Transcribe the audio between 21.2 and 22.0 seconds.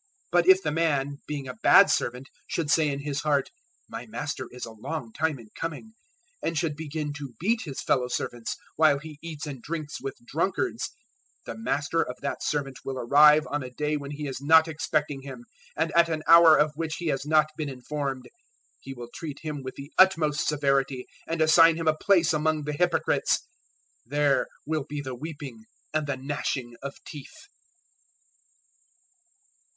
and assign him a